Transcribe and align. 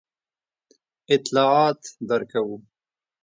اطلاعات 1.15 1.81
درکوو. 2.09 2.57